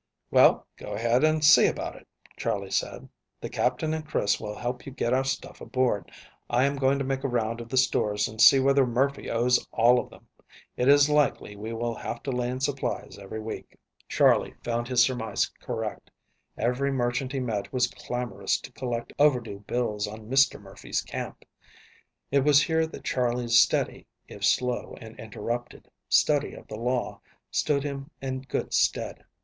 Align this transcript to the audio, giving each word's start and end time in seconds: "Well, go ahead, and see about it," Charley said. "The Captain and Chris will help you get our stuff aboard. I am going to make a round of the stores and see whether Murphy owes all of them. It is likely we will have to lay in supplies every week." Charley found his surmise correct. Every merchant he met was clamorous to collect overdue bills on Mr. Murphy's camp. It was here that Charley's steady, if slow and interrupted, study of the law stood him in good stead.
"Well, 0.31 0.65
go 0.77 0.93
ahead, 0.93 1.23
and 1.23 1.45
see 1.45 1.67
about 1.67 1.95
it," 1.95 2.07
Charley 2.35 2.71
said. 2.71 3.07
"The 3.39 3.51
Captain 3.51 3.93
and 3.93 4.03
Chris 4.03 4.39
will 4.39 4.55
help 4.55 4.87
you 4.87 4.91
get 4.91 5.13
our 5.13 5.23
stuff 5.23 5.61
aboard. 5.61 6.11
I 6.49 6.63
am 6.63 6.75
going 6.77 6.97
to 6.97 7.05
make 7.05 7.23
a 7.23 7.27
round 7.27 7.61
of 7.61 7.69
the 7.69 7.77
stores 7.77 8.27
and 8.27 8.41
see 8.41 8.59
whether 8.59 8.83
Murphy 8.87 9.29
owes 9.29 9.63
all 9.71 9.99
of 9.99 10.09
them. 10.09 10.27
It 10.75 10.87
is 10.87 11.07
likely 11.07 11.55
we 11.55 11.71
will 11.71 11.93
have 11.93 12.23
to 12.23 12.31
lay 12.31 12.49
in 12.49 12.59
supplies 12.61 13.19
every 13.19 13.39
week." 13.39 13.77
Charley 14.09 14.55
found 14.63 14.87
his 14.87 15.03
surmise 15.03 15.45
correct. 15.61 16.09
Every 16.57 16.91
merchant 16.91 17.31
he 17.31 17.39
met 17.39 17.71
was 17.71 17.85
clamorous 17.85 18.59
to 18.61 18.71
collect 18.71 19.13
overdue 19.19 19.59
bills 19.67 20.07
on 20.07 20.27
Mr. 20.31 20.59
Murphy's 20.59 21.03
camp. 21.03 21.45
It 22.31 22.39
was 22.39 22.63
here 22.63 22.87
that 22.87 23.03
Charley's 23.03 23.61
steady, 23.61 24.07
if 24.27 24.43
slow 24.45 24.97
and 24.99 25.15
interrupted, 25.19 25.91
study 26.09 26.55
of 26.55 26.67
the 26.67 26.75
law 26.79 27.21
stood 27.51 27.83
him 27.83 28.09
in 28.19 28.41
good 28.41 28.73
stead. 28.73 29.23